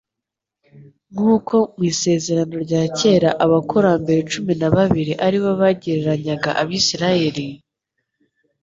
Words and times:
Nkuko 1.13 1.55
mu 1.75 1.83
Isezerano 1.91 2.55
rya 2.65 2.83
kera 2.97 3.29
abakurambere 3.45 4.19
cumi 4.31 4.53
na 4.61 4.69
babiri 4.75 5.13
ari 5.25 5.37
bo 5.43 5.51
bagereranyaga 5.61 6.49
abisiraeli, 6.61 7.47